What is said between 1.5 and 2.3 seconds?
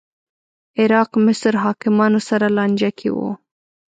حاکمانو